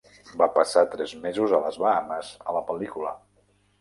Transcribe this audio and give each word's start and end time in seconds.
Va 0.41 0.45
passar 0.55 0.83
tres 0.95 1.13
mesos 1.25 1.53
a 1.57 1.59
les 1.65 1.77
Bahamas 1.85 2.33
a 2.51 2.57
la 2.59 2.67
pel·lícula. 2.71 3.13